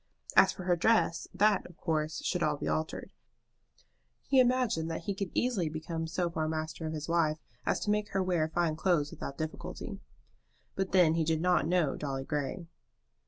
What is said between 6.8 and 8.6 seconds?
of his wife as to make her wear